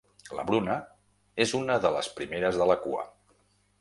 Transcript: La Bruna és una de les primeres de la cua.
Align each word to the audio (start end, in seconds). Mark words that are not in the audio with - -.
La 0.37 0.45
Bruna 0.47 0.77
és 1.47 1.53
una 1.59 1.77
de 1.85 1.91
les 1.97 2.09
primeres 2.21 2.59
de 2.63 2.69
la 2.73 2.79
cua. 2.87 3.05